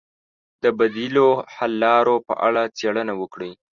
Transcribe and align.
د 0.63 0.65
بدیلو 0.77 1.27
حل 1.55 1.71
لارو 1.83 2.15
په 2.27 2.33
اړه 2.47 2.61
څېړنه 2.77 3.13
وکړئ. 3.21 3.51